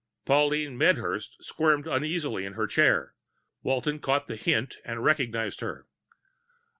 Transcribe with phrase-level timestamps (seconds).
[0.25, 3.13] Pauline Medhurst squirmed uneasily in her chair.
[3.61, 5.85] Walton caught the hint and recognized her.